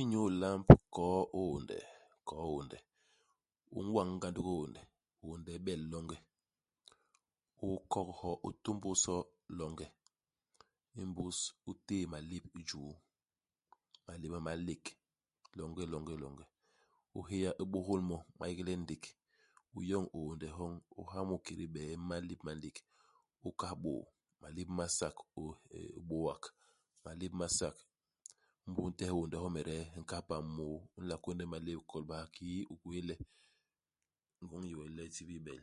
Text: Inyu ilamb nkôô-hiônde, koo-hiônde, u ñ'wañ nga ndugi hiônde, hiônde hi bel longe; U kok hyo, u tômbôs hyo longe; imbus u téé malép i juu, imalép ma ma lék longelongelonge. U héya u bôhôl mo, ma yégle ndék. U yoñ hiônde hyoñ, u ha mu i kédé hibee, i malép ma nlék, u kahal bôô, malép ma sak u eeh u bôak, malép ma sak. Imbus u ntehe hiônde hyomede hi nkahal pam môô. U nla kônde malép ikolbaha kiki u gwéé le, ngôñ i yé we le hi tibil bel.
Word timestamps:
Inyu 0.00 0.20
ilamb 0.30 0.66
nkôô-hiônde, 0.76 1.78
koo-hiônde, 2.28 2.76
u 3.76 3.78
ñ'wañ 3.86 4.08
nga 4.16 4.28
ndugi 4.30 4.48
hiônde, 4.56 4.80
hiônde 5.20 5.50
hi 5.54 5.60
bel 5.66 5.82
longe; 5.92 6.16
U 7.64 7.66
kok 7.92 8.08
hyo, 8.18 8.30
u 8.46 8.50
tômbôs 8.62 9.02
hyo 9.08 9.18
longe; 9.58 9.86
imbus 11.02 11.38
u 11.68 11.70
téé 11.86 12.04
malép 12.12 12.44
i 12.60 12.62
juu, 12.68 12.90
imalép 14.06 14.30
ma 14.32 14.40
ma 14.46 14.52
lék 14.66 14.84
longelongelonge. 15.58 16.44
U 17.16 17.18
héya 17.28 17.50
u 17.62 17.64
bôhôl 17.72 18.00
mo, 18.08 18.16
ma 18.38 18.44
yégle 18.50 18.72
ndék. 18.82 19.04
U 19.76 19.78
yoñ 19.90 20.04
hiônde 20.12 20.46
hyoñ, 20.56 20.72
u 21.00 21.02
ha 21.10 21.18
mu 21.28 21.34
i 21.38 21.42
kédé 21.44 21.62
hibee, 21.66 21.92
i 21.94 21.96
malép 22.10 22.40
ma 22.46 22.52
nlék, 22.56 22.76
u 23.46 23.48
kahal 23.58 23.78
bôô, 23.82 24.00
malép 24.42 24.68
ma 24.78 24.84
sak 24.98 25.16
u 25.40 25.42
eeh 25.76 25.92
u 25.98 26.00
bôak, 26.08 26.42
malép 27.04 27.32
ma 27.40 27.48
sak. 27.58 27.76
Imbus 28.66 28.84
u 28.88 28.90
ntehe 28.90 29.10
hiônde 29.12 29.36
hyomede 29.40 29.74
hi 29.92 29.98
nkahal 30.02 30.26
pam 30.28 30.44
môô. 30.56 30.74
U 30.96 30.98
nla 31.02 31.16
kônde 31.24 31.44
malép 31.52 31.78
ikolbaha 31.82 32.24
kiki 32.34 32.58
u 32.72 32.74
gwéé 32.82 33.00
le, 33.08 33.14
ngôñ 34.44 34.62
i 34.66 34.70
yé 34.70 34.76
we 34.80 34.84
le 34.96 35.02
hi 35.06 35.10
tibil 35.14 35.40
bel. 35.46 35.60